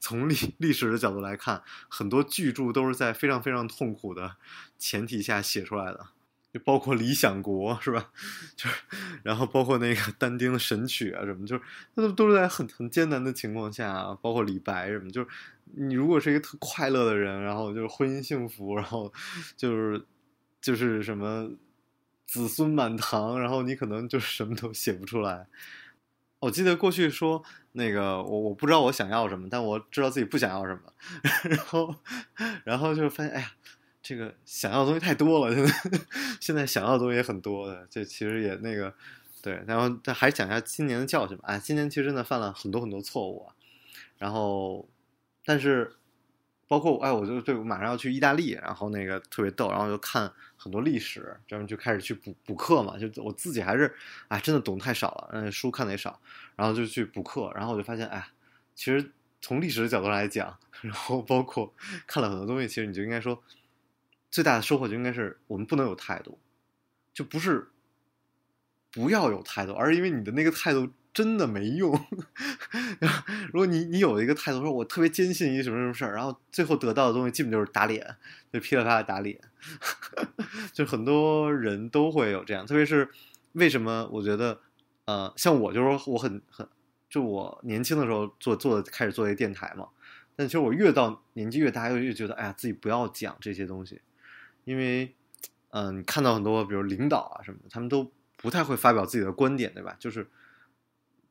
[0.00, 4.36] 从历历史的角度来看，很多巨著都是在非常非常痛苦的
[4.78, 6.06] 前提下写出来的，
[6.52, 8.10] 就包括《理想国》是吧？
[8.54, 8.76] 就是，
[9.24, 11.62] 然后包括那个但丁的《神曲》啊什么，就是
[11.94, 15.28] 那都都是在很很艰难的情况下，包括李白什么，就是
[15.74, 19.12] 你如果是一个特快乐的人，然后就是婚姻幸福，然后
[19.56, 20.06] 就是
[20.60, 21.50] 就是什么
[22.24, 25.48] 子孙满堂，然后你可能就什么都写不出来。
[26.40, 27.42] 我记得过去说
[27.78, 30.92] 那个我我不知道我想要什么，但我知道自己不想要什么，
[31.48, 31.94] 然后
[32.64, 33.52] 然后就发现哎呀，
[34.02, 36.00] 这个想要的东西太多了，现 在
[36.40, 38.92] 现在想要的东西也很多的，这其实也那个
[39.40, 41.44] 对，然后但还讲一下今年的教训吧。
[41.46, 43.54] 哎，今年其实真的犯了很多很多错误啊，
[44.18, 44.88] 然后
[45.44, 45.92] 但是。
[46.68, 52.98] 包括哎，我就对我马上要去意大利，然后那个特别逗，然后就看很多历史，这样就开始去补补课嘛。
[52.98, 53.92] 就我自己还是
[54.28, 56.20] 哎，真的懂太少了，嗯，书看的也少，
[56.56, 58.28] 然后就去补课，然后我就发现哎，
[58.74, 61.74] 其实从历史的角度来讲，然后包括
[62.06, 63.42] 看了很多东西，其实你就应该说，
[64.30, 66.38] 最大的收获就应该是我们不能有态度，
[67.14, 67.70] 就不是
[68.92, 70.92] 不要有态度，而是因为你的那个态度。
[71.18, 71.90] 真的没用。
[73.52, 78.14] 如果你你有一个态度，说我特别坚信一什么什么事儿，然后最后得到的东西基本就是打脸，
[78.52, 79.36] 就噼里啪啦打脸。
[80.72, 83.08] 就很多人都会有这样，特别是
[83.54, 84.08] 为什么？
[84.12, 84.60] 我觉得，
[85.06, 86.64] 呃，像我就是我很很，
[87.10, 89.88] 就我年轻的时候做做开始做一个电台嘛，
[90.36, 94.00] 但其实我越到年纪越大，越越觉得，哎呀，自己不要讲这些东西，
[94.62, 95.12] 因为，
[95.70, 99.96] 嗯，你看到很多比如领导啊什么，他们都不太会发表自己的观点，对吧？
[99.98, 100.28] 就是。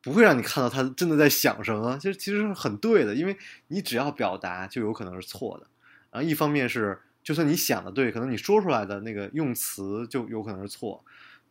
[0.08, 5.68] 不会让你看到他真的在想什么，其实其实是很对的，因为你只要表达就有可能是错的。
[6.10, 11.04] 然后一方面是，就算你想的对，可能你说出来的那个用词就有可能是错，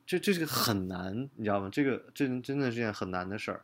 [0.06, 1.68] 这这是个很难，你知道吗？
[1.70, 3.60] 这个这真的是件很难的事儿。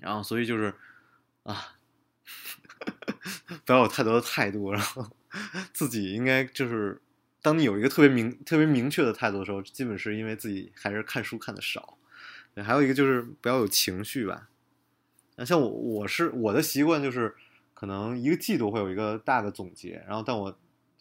[0.00, 0.74] 然后所以就是
[1.44, 1.76] 啊，
[3.64, 5.08] 不要有太多的态度，然后
[5.72, 7.00] 自己应该就是，
[7.40, 11.96] 当你有一个特别明特别明确的态度的时候，基本是因为自己还是看书看的少。
[12.62, 14.48] 还有一个就是不要有情绪吧，
[15.36, 17.34] 那像我我是我的习惯就是
[17.74, 20.56] 可能一个季度会有一个大的总结，然后但我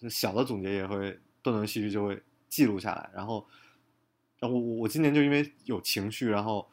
[0.10, 3.48] 小的总结也会断断续续就会记录下来，然后
[4.40, 6.70] 然后我我今年就因为有情绪，然后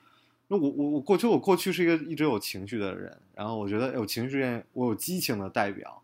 [0.48, 6.02] 那我我我过去我过去是一个一直有情绪的人，然后我觉得有情绪我有激情的代表，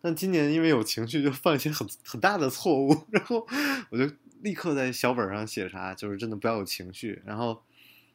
[0.00, 3.46] 但今年因为有情绪就犯一些很很大的错误，然后
[3.90, 7.62] 我就立刻在小本上写啥，就是真的不要有情绪，然后。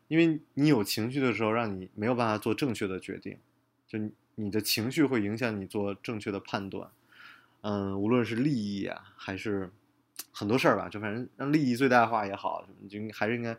[0.08, 3.40] 因为你有情绪的时候，让你没有办法做正确的决定，
[3.88, 4.00] 就
[4.36, 6.90] 你的情绪会影响你做正确的判断。
[7.62, 9.72] 嗯，无论是利益啊，还是
[10.32, 13.58] 很多事儿吧，就反正让利益最大化也好，你就还是应该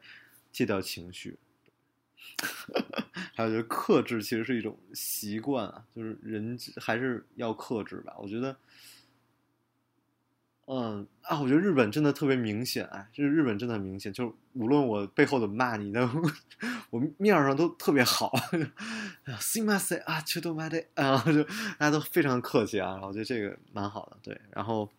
[0.52, 1.37] 戒掉情绪。
[3.35, 8.14] 还有就是克制，其实是一种习惯啊，就是人还是要克制吧。
[8.18, 8.56] 我觉得。
[10.68, 16.09] 嗯啊，我觉得日本真的特别明显，哎，就是日本真的很明显，就是无论我背后怎么骂你，的，
[16.90, 18.33] 我面上都特别好。
[19.26, 24.16] s i m a s 啊，求多妈的啊，就大家都非常客气啊，我觉得这个蛮好的。
[24.24, 24.90] 对，然后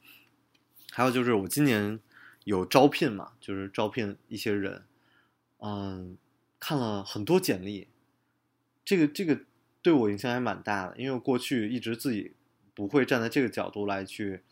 [0.92, 2.00] 还有就是我今年
[2.46, 4.84] 有招聘嘛，就是招聘一些人，
[5.60, 6.18] 嗯，
[6.62, 7.90] 看了很多简历，
[8.86, 9.42] 这个这个
[9.82, 12.32] 对我影响还蛮大的，因为过去一直自己
[12.74, 14.44] 不会站在这个角度来去。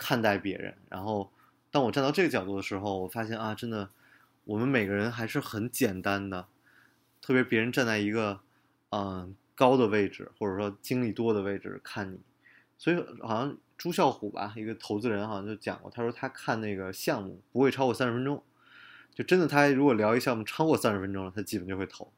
[0.00, 1.30] 看待别人，然后
[1.70, 3.90] 当我站到这个角度的时候，我发现啊，真的，
[4.44, 6.46] 我们每个人还是很简单的，
[7.20, 8.40] 特别别人站在一个
[8.88, 12.18] 嗯高的位置，或者说经历多的位置看你，
[12.78, 18.42] 所以好像朱啸虎吧，一个投资人好像就讲过，他说他看那个项目不会超过三十分钟，
[19.14, 22.10] 就真的他如果聊一项目超过三十分钟了，他基本就会投，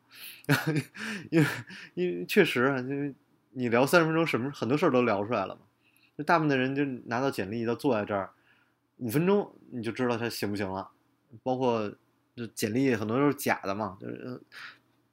[1.30, 1.46] 因为
[1.94, 3.12] 因为确实，因为
[3.50, 5.62] 你聊三十分钟，什么很多事儿都聊出来了嘛。
[6.22, 8.30] 大部分的人就拿到简历，都坐在这儿，
[8.98, 10.90] 五分钟你就知道他行不行了。
[11.42, 11.90] 包括
[12.36, 14.40] 就简历很多都是假的嘛，就是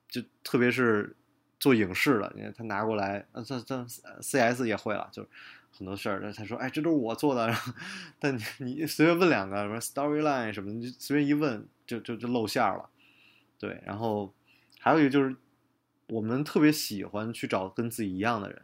[0.07, 1.15] 就特别是
[1.59, 3.85] 做影视的，你看他拿过来，呃，这这
[4.21, 5.29] CS 也会了，就是
[5.71, 7.53] 很多事儿，他说，哎，这都是我做的。
[8.19, 12.89] 但你你随便问两个什么 storyline 什么，你就随便一问，就就就露馅了。
[13.57, 14.33] 对，然后
[14.79, 15.35] 还有一个就是
[16.07, 18.61] 我们特别喜欢去找跟自己一样的人，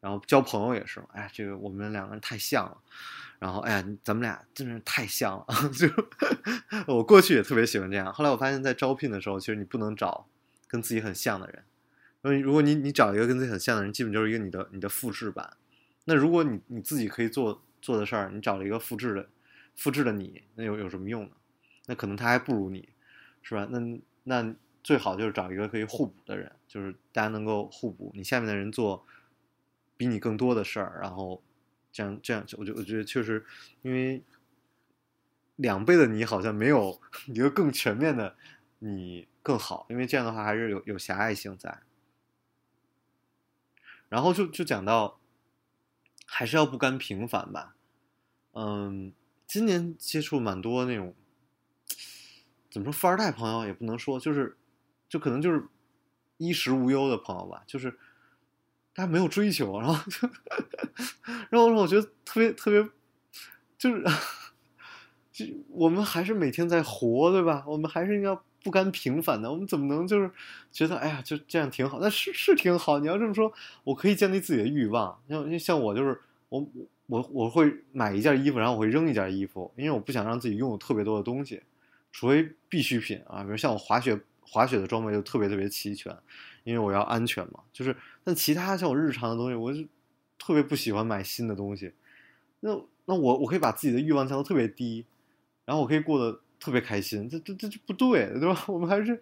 [0.00, 2.76] 然后交朋友也是，哎，这个我们两个人太像了，
[3.38, 5.88] 然后哎呀，咱们俩真是太像了， 就
[6.86, 10.26] 我过去也特别喜欢这样，后来我发现，在招聘的时候，其实你不能找
[10.66, 11.64] 跟自己很像的人，
[12.22, 15.56] 因为如果你你找一个跟自己很像的人，基本就是一个你的你的复制版。
[16.04, 19.28] 那如果你你自己可以做做的事儿，你找了一个复制的
[19.76, 21.30] 复制的你，那有有什么用呢？
[21.86, 22.88] 那可能他还不如你，
[23.42, 23.66] 是吧？
[23.70, 29.04] 那那最好就是找一个可以互补的人，就是大家能够互补，你下面的人做
[29.98, 31.42] 比你更多的事儿，然后
[31.92, 33.44] 这样这样，我就我觉得确实，
[33.82, 34.22] 因为
[35.56, 38.36] 两倍的你好像没有 一个更全面的
[38.78, 41.82] 你更好，因为这样的话还是有有狭隘性在。
[44.08, 45.20] 然后就就讲到，
[46.24, 47.76] 还是要不甘平凡吧。
[48.52, 49.12] 嗯，
[49.46, 51.14] 今年接触蛮多那种，
[52.70, 54.56] 怎么说富二代朋友也不能说，就是
[55.08, 55.66] 就可能就是
[56.38, 57.98] 衣食无忧的朋友吧，就是
[58.98, 60.28] 大家没有追求，然后就，
[61.50, 62.82] 然后让我觉得特别特别，
[63.78, 64.04] 就是，
[65.30, 67.62] 就我们还是每天在活，对吧？
[67.64, 70.28] 我们还是应该不甘平凡的，我们怎么能就是
[70.72, 72.00] 觉得哎呀就这样挺好？
[72.00, 72.98] 那是是挺好。
[72.98, 73.52] 你要这么说，
[73.84, 75.16] 我可以降低自己的欲望。
[75.28, 76.68] 像像我就是我
[77.06, 81.62] 我我会买一件衣服，然后我会扔一件衣服，因为我不想让自己拥有特别多的东西，
[82.10, 86.12] 除非必需品啊，比如像我滑雪滑雪的装备就特别特别齐全，
[86.68, 87.60] 因为我要安全嘛。
[87.72, 89.82] 就是但其他像我日常的东西，我就
[90.38, 91.92] 特别不喜欢买新的东西。
[92.60, 92.70] 那
[93.06, 95.06] 那我我可以把自己的欲望降到特别低，
[95.64, 98.64] 然后我可以过得特别开心，这这这就不对，对吧？
[98.68, 99.20] 我们还是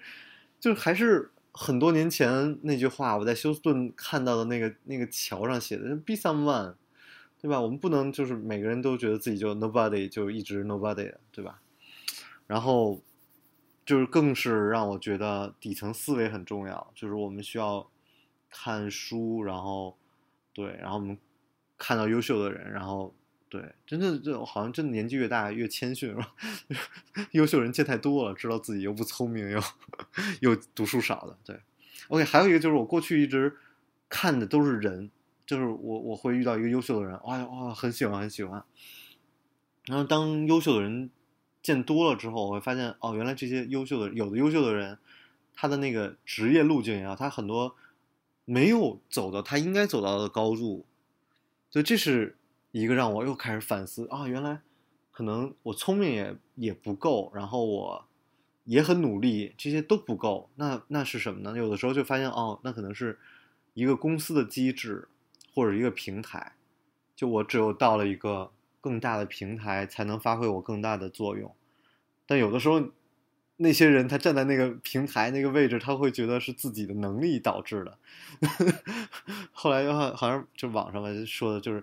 [0.58, 6.74] 就还是很多年前那句话，我在休斯顿看到的那个那个桥上写的 “be someone”，
[7.40, 7.60] 对吧？
[7.60, 11.60] 我们不能就是每个人都觉得自己就 nobody 就一直 nobody，对吧？
[12.46, 13.00] 然后
[13.86, 17.88] 就是更是让我觉得底层思维很重要，就是我们需要
[18.50, 19.96] 看书，然后
[20.52, 21.16] 对，然后我们
[21.78, 23.14] 看到优秀的人，然后。
[23.48, 26.34] 对，真的就好像真的年纪越大越谦逊，是吧？
[27.30, 29.62] 优秀人见太多了，知道自己又不聪明，又
[30.40, 31.38] 又读书少的。
[31.44, 31.60] 对
[32.08, 33.56] ，OK，还有一个就是我过去一直
[34.08, 35.12] 看的都是人，
[35.46, 38.62] 就是我我会遇到一个优秀的人，哇哇，很喜欢很喜欢。
[39.84, 41.08] 然后当优秀的人
[41.66, 44.98] 见多了之后，我会发现哦，原来这些优秀的有的优秀的人，
[45.54, 47.74] 他的那个职业路径啊，他很多
[48.44, 50.86] 没有走到他应该走到的高度，
[51.70, 52.36] 所以这是。
[52.72, 54.60] 一个让我又开始反思啊，原来
[55.10, 58.04] 可能我聪明也也不够，然后我
[58.64, 60.50] 也很努力，这些都不够。
[60.56, 61.56] 那那是什么呢？
[61.56, 63.18] 有的时候就发现哦，那可能是
[63.72, 65.08] 一个公司的机制
[65.54, 66.52] 或者一个平台，
[67.14, 68.52] 就我只有到了一个
[68.82, 71.55] 更大的平台，才能发挥我更大的作用。
[72.26, 72.82] 但有的时候，
[73.56, 77.98] 那些人他站在那个平台那个位置，他会觉得是自己的能力导致的。
[79.52, 81.82] 后来又好像就网上说的就是。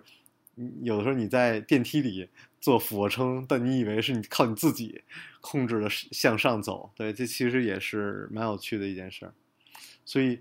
[0.84, 2.28] 有的时候你在电梯里
[2.60, 5.02] 做俯卧撑，但你以为是你靠你自己
[5.40, 9.34] 控制的向上走，对，这其实也是蛮有趣的一件事儿。
[10.04, 10.38] 所以，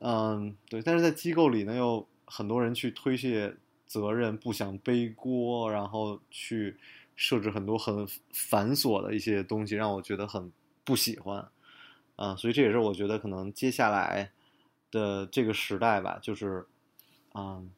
[0.00, 3.54] 嗯，对，但是在机构里呢，有很多人去推卸
[3.86, 6.76] 责任，不想背锅，然后去
[7.16, 10.52] 设置很多很繁琐的一些东西，让我觉得很
[10.84, 11.48] 不喜欢。
[12.16, 14.32] 啊，所以这也是我觉得可能接下来
[14.90, 16.66] 的这个时代吧，就是，
[17.34, 17.70] 嗯。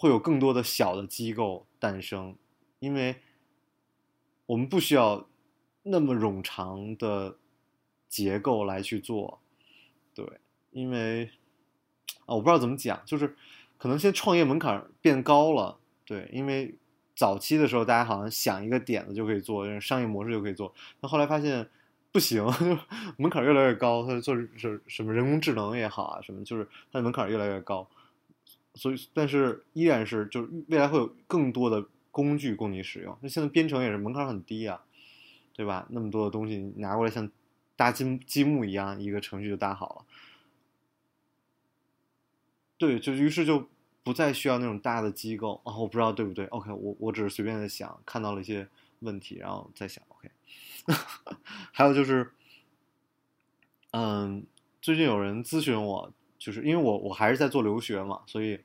[0.00, 2.36] 会有更多的小的机构诞生，
[2.78, 3.16] 因为
[4.46, 5.26] 我们不需要
[5.82, 7.36] 那么冗长的
[8.08, 9.40] 结构来去做，
[10.14, 10.24] 对，
[10.70, 11.32] 因为
[12.26, 13.36] 啊，我不知道怎么讲，就是
[13.76, 16.76] 可能现在创业门槛变高了，对，因为
[17.18, 21.68] 早期的时候大家好像想一个点子就可以做，商业模式就可以做，那后来发现
[22.12, 22.46] 不行，
[23.18, 27.88] 门槛越来越高，他做什什么人工智能也好啊，什么就是它的门槛越来越高。
[28.76, 33.18] 所以，但是依然是，就是未来会有更多的工具供你使用。
[33.20, 34.84] 那现在编程也是门槛很低啊，
[35.54, 35.88] 对吧？
[35.90, 37.28] 那么多的东西你拿过来，像
[37.74, 40.04] 搭积积木一样，一个程序就搭好了。
[42.76, 43.66] 对，就于是就
[44.08, 45.76] 不再需要那种大的机构啊。
[45.76, 48.66] 我不知道对不对？OK，我我只是随便的想，看到了一些
[49.00, 50.02] 问题，然后再想。
[50.08, 50.30] OK，
[51.72, 52.32] 还有就是，
[53.90, 54.44] 嗯，
[54.80, 58.58] 最近有人咨询我，就是因为我我还是在做留学嘛，所以。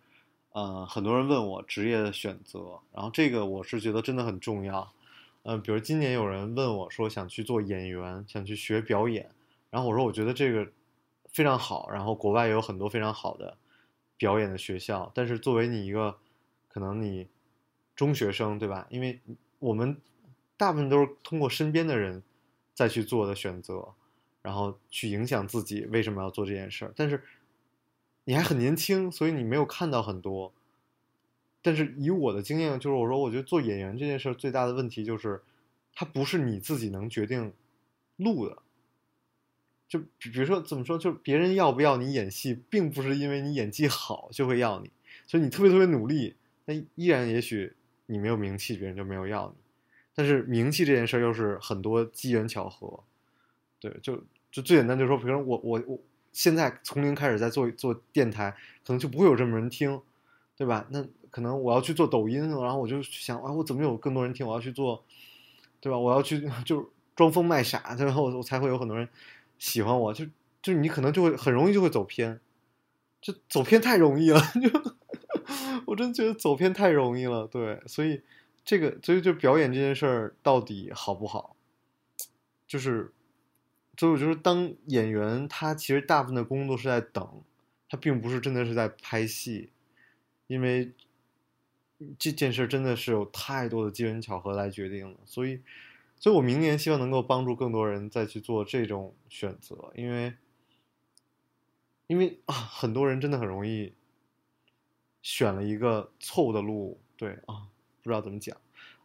[0.56, 4.94] 呃，很多人问我职业的选择，然后这个我是觉得真的很重要。
[5.42, 9.32] 嗯，比如今年有人问我说想去做演员，想去学表演，
[9.72, 10.72] 然后我说我觉得这个
[11.32, 13.58] 非常好，然后国外也有很多非常好的
[14.18, 15.12] 表演的学校。
[15.14, 16.18] 但是作为你一个
[16.68, 17.28] 可能你
[17.96, 18.88] 中学生对吧？
[18.90, 19.20] 因为
[19.60, 19.98] 我们
[20.58, 22.24] 大部分都是通过身边的人
[22.74, 23.94] 再去做的选择，
[24.42, 26.94] 然后去影响自己为什么要做这件事儿。
[26.96, 27.22] 但是
[28.24, 30.54] 你还很年轻，所以你没有看到很多。
[31.62, 35.42] 但是以我的经验，就是我说，我觉得做演员这件事最大的问题就是，
[35.94, 37.54] 它不是你自己能决定
[38.18, 38.63] 录的。
[39.94, 44.90] 就比如说怎么说，就是别人要不要你演戏，并不是因为你演技好就会要你，
[45.28, 47.72] 所以你特别特别努力，那依然也许
[48.08, 49.62] 你没有名气，别人就没有要你。
[50.16, 53.04] 但是名气这件事儿又是很多机缘巧合，
[53.80, 54.16] 对，就
[54.52, 56.00] 就最简单就是说，比如说我我我
[56.32, 58.50] 现在从零开始在做做电台，
[58.84, 60.02] 可能就不会有这么人听，
[60.58, 60.88] 对吧？
[60.90, 64.44] 那可能我要去做抖音，然后我就想啊，我怎么有更多人听？
[64.48, 65.04] 我要去做，
[65.80, 66.00] 对吧？
[66.00, 69.08] 我要去 就装疯卖傻，然后我才会有很多人
[69.64, 70.14] 喜欢我。
[70.14, 70.26] 就
[70.62, 72.40] 就你可能就会很容易就会走偏，
[73.22, 74.70] 就走偏太容易了， 就
[75.86, 78.22] 我真觉得走偏太容易了，对，所以。
[78.66, 81.58] 这个，所以就表演这件事儿到底好不好？
[82.66, 83.12] 就是，
[83.98, 87.42] 所以我觉得当演员，他其实大部分的工作是在等，
[87.90, 89.70] 他并不是真的是在拍戏，
[90.48, 90.94] 因为
[92.18, 95.18] 这件事真的是有太多的机缘巧合来决定了。
[95.26, 95.60] 所以，
[96.24, 100.34] 所以我明年希望能够帮助更多人再去做这种选择，因为，
[102.08, 103.92] 因为啊，很多人真的很容易
[105.22, 107.68] 选了一个错误的路，对啊。
[108.02, 108.56] 不知道怎么讲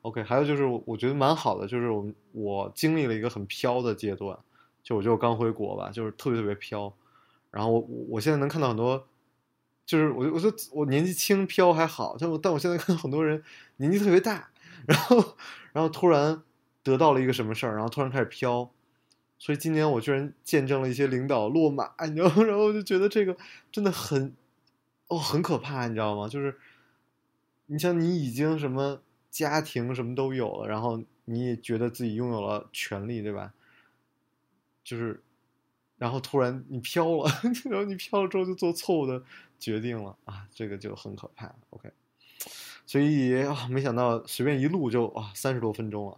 [0.02, 4.38] ，OK，还有就是我觉得蛮好的，就是我我经历了一个很飘的阶段，
[4.84, 6.92] 就我就刚回国吧，就是特别特别飘，
[7.50, 9.08] 然后我我现在能看到很多，
[9.84, 13.42] 就是我我说我年纪轻飘还好，但我但我现在看到很多人
[13.78, 14.50] 年纪特别大，
[14.86, 15.36] 然后
[15.72, 16.42] 然后突然
[16.88, 18.70] 得到了一个什么事儿，然后突然开始飘，
[19.38, 23.36] 所以今年我居然见证了一些领导落马，你知道， 然后就觉得这个
[23.70, 24.34] 真的很
[25.08, 26.28] 哦很可怕，你知道吗？
[26.28, 26.58] 就是。
[27.70, 33.52] 你像你已经什么家庭什么都有了，然后你也觉得自己拥有了权利，对吧？
[34.82, 35.22] 就是，
[35.98, 37.30] 然后突然你飘了，
[37.68, 39.22] 然后你飘了之后就做错误的
[39.60, 41.54] 决定了啊，这个就很可怕。
[41.68, 41.92] OK，
[42.86, 46.16] 所以啊，没想到随便一录就啊三十多分钟了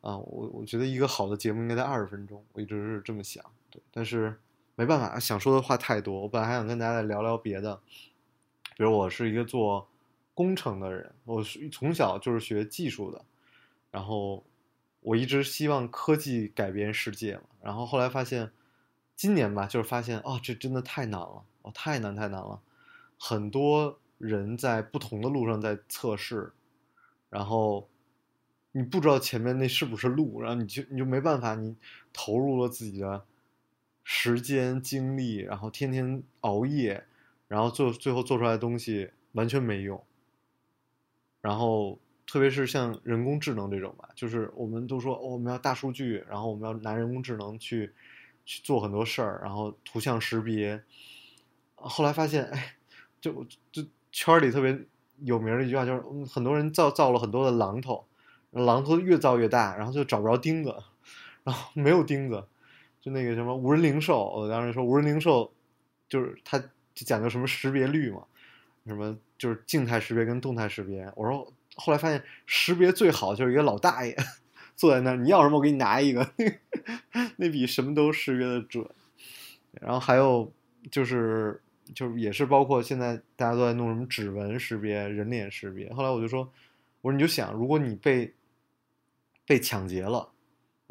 [0.00, 4.40] 啊，我我觉得一个好的节目应该在二十分钟，我一直是这么想，对，但是
[4.74, 7.80] 没办法，想说的话太多，我本来还想跟大家聊聊别的，
[8.76, 9.88] 比如我是一个做。
[10.34, 13.24] 工程的人，我是从小就是学技术的，
[13.90, 14.44] 然后
[15.00, 17.42] 我一直希望科技改变世界嘛。
[17.60, 18.52] 然后后来发现，
[19.16, 22.60] 今年吧，就是发现哦，这真的太难了，哦，太难太难了。
[23.18, 26.52] 很多人在不同的路上在测试，
[27.30, 27.88] 然后
[28.72, 31.76] 你不知道前面那是不是路，然后你就你就没办法，你
[32.12, 33.24] 投入了自己的
[34.04, 37.04] 时间精力，然后天天熬夜，
[37.46, 40.02] 然后做最后做出来的东西完全没用。
[41.40, 47.92] 然后，特别是像人工智能这种吧，就是我们都说哦，我们要大数据，然后我们要拿人工智能去
[48.44, 50.82] 去做很多事儿，然后图像识别。
[51.76, 52.74] 后来发现，哎，
[53.20, 54.78] 就就圈里特别
[55.20, 58.04] 有名的一句话就是，很多人造造了很多的榔头，
[58.52, 60.74] 榔头越造越大，然后就找不着钉子，
[61.44, 62.44] 然后没有钉子，
[63.00, 65.52] 就那个什么无人零售，我当时说无人零售，
[66.08, 68.22] 就是它就讲究什么识别率嘛。
[68.86, 71.12] 什么就是静态识别跟动态识别？
[71.14, 74.16] 我说后来发现识别最好就是一个老大爷
[74.74, 76.26] 坐在那儿，你要什么我给你拿一个，
[77.36, 78.88] 那比什么都识别的准。
[79.72, 80.50] 然后还有
[80.90, 81.60] 就是
[81.94, 85.92] 就是也是包括现在大家都在弄什么指纹识别、人脸识别。
[85.92, 86.50] 后来我就说，
[87.02, 88.32] 我说你就想，如果你被
[89.48, 90.28] 被抢劫了，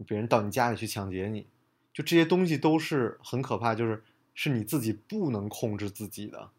[0.08, 1.46] 别人到你家里去抢劫你，
[1.94, 6.50] 就这些东西都是很可怕，就是是你自己不能控制自己的。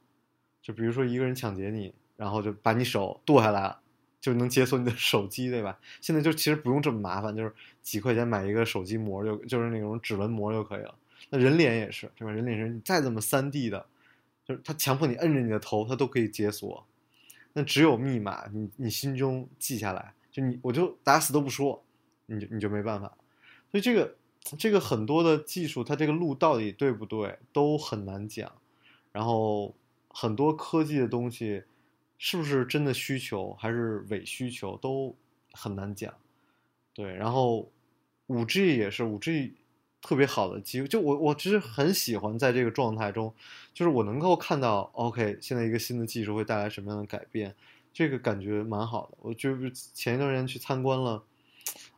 [0.62, 3.80] 就比如说一个人抢劫你，然后就把你手剁下来了，
[4.20, 5.78] 就能解锁你的手机，对吧？
[6.00, 10.94] 现在就其实不用这么麻烦，就是几块钱买一个手机膜，就就是那种指纹膜就可以了。
[11.30, 12.30] 那人脸也是，对吧？
[12.30, 13.84] 人脸是你再怎么三 D 的，
[14.44, 16.87] 就是他强迫你摁着你的头，他都可以解锁。
[17.54, 21.82] 那只有密码，你你心中记下来，就你我就打死都不说，
[22.28, 23.08] 你就你就没办法。
[23.70, 24.14] 所以这个
[24.56, 28.53] 这个很多的技术，它这个路到底对不对，都很难讲。
[29.12, 29.74] 然后。
[30.11, 31.62] 很多科技的东西，
[32.16, 35.14] 是不是真的需求还是伪需求都
[35.53, 36.12] 很难讲。
[36.92, 37.70] 对，然后
[38.26, 39.55] 五 G 也是五 G
[40.03, 43.32] 特别好的机，就我我其实很喜欢在这个状态中，
[43.72, 47.55] 就是我能够看到 OK 现在一个新的技术会带来什么样的改变，
[47.92, 49.18] 这个感觉蛮好的。
[49.20, 51.22] 我就是前一段时间去参观了，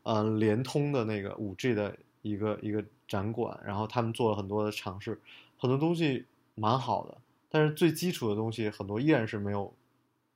[0.03, 5.21] 呃，联通的那个五 G 的一个一个展馆，然后他们做了很多的尝试，
[5.59, 6.25] 很多东西
[6.55, 7.19] 蛮好的。
[7.49, 9.75] 但是最基础的东西很多依然是没有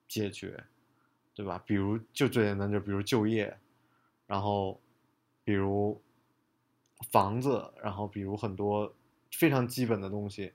[0.09, 0.65] 解决，
[1.35, 1.63] 对吧？
[1.65, 3.57] 比如就最简单，就比如就业，
[4.27, 4.81] 然后
[5.45, 6.01] 比如
[7.11, 8.93] 房子，然后比如很多
[9.31, 10.53] 非常基本的东西，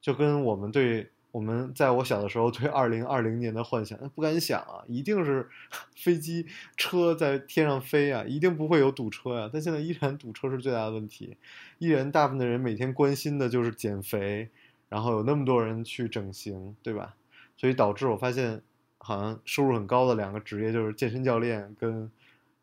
[0.00, 5.48] 就跟我们对我们在我小的时候对二零二零年的幻想，不敢想啊，一定是
[5.96, 11.36] 飞机车在天上飞啊，一定不会有堵车呀、但现在依然堵车是最大的问题，
[11.78, 14.48] 依然大部分的人每天关心的就是减肥，
[14.88, 17.14] 然后有那么多人去整形，对吧？
[17.56, 18.62] 所以导致我发现，
[18.98, 22.10] 好像收入很高的两个职业就是健身教练跟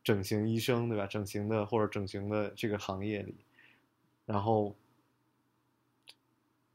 [0.03, 1.05] 整形医生，对吧？
[1.07, 3.35] 整形的或者整形的这个行业里，
[4.25, 4.75] 然后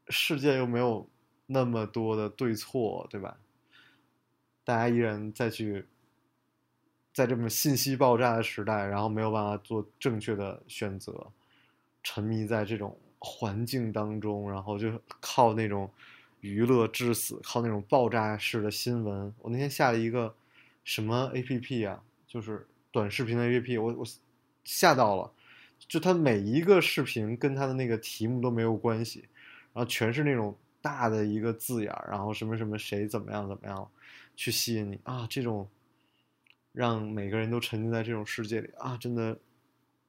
[0.09, 1.09] 世界又没有
[1.53, 3.36] 那么多的对错，对吧？
[4.64, 5.84] 大家依然再去
[7.12, 11.30] 在这么信息爆炸的时代，然后没有办法做正确的选择，
[12.03, 15.90] 沉迷在这种环境当中，然后就靠那种
[16.40, 19.34] 娱乐致死，靠那种爆炸式的新闻。
[19.40, 20.34] 我那天下了一个
[20.84, 24.07] 什么 A P P 啊，就是短视频的 A P P，我我
[24.64, 25.32] 吓到了，
[25.78, 29.24] 就它每一个视频跟它的那个题目都没有关系，
[29.72, 33.89] 然后全是那种大的一个字眼儿，然后什么什么谁怎么样怎么样，
[34.37, 35.68] 去吸引你啊，这种
[36.72, 39.39] 让每个人都沉浸在这种世界里啊，真的，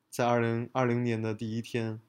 [0.09, 2.01] 在二零二零年的第一天。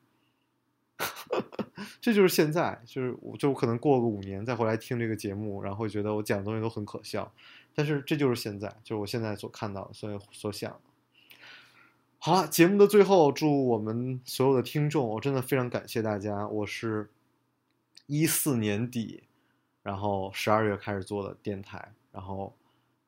[2.00, 7.32] 这就是现在，就是我就可能过个五年再回来听这个节目，然后会觉得我讲的东西都很可笑，
[7.74, 10.78] 但是这就是现在，就是我现在所看到的，所以所想。
[12.18, 16.46] 好了，节目的最后，祝我们所有的听众，我真的非常感谢大家。
[16.46, 17.10] 我是
[18.06, 19.24] 一四年底，
[19.82, 22.54] 然后十二月开始做的电台，然后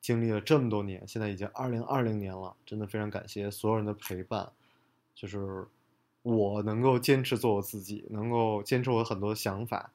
[0.01, 4.53] 经历了这么多年，现在已经二零二零年了，真的非常感谢所有人的陪伴，
[5.15, 5.67] 就是。
[6.29, 9.93] 我能够坚持做我自己，能够坚持我很多想法，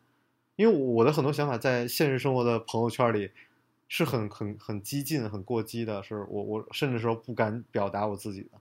[0.56, 3.32] 因为我的很多想法在现实生活的朋友圈里
[3.90, 8.52] 是很很很激进、很过激的，是我我甚至说不敢表达我自己的。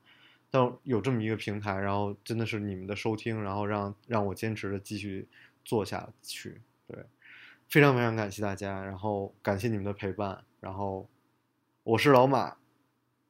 [0.50, 5.28] 但有这么一个平台，然后真的是你们的收听，然后让让我坚持的继续
[5.70, 6.60] 做下去。
[6.88, 6.98] 对，
[7.68, 11.08] 非常非常感谢大家，然后感谢你们的陪伴，然后
[11.84, 12.56] 我是老马，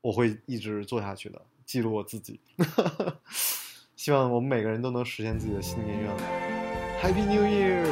[0.01, 2.41] 我会一直做下去的，记录我自己。
[3.95, 6.19] 希望我们每个人都能实现自己的新年愿望。
[7.03, 7.85] Happy New Year！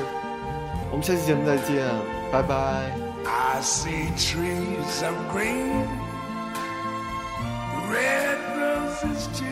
[0.90, 1.86] 我们下期节目再见，
[2.32, 2.90] 拜拜。
[3.26, 5.84] I see trees of green,
[7.92, 9.44] red roses too.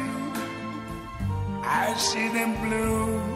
[1.63, 3.36] I see them bloom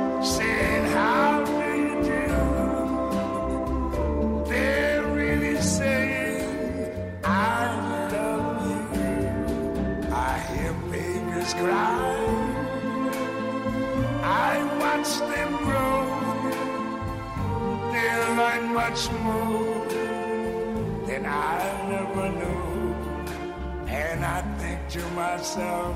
[25.41, 25.95] myself,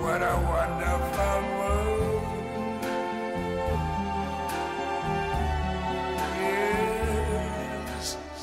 [0.00, 1.67] what a wonderful world.